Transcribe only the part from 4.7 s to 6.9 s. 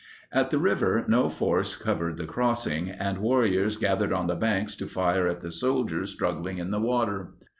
to fire at the soldiers struggling in the